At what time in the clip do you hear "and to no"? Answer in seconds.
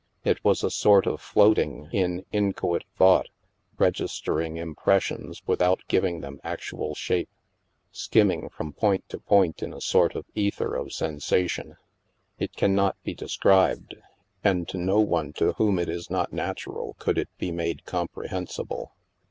14.43-14.99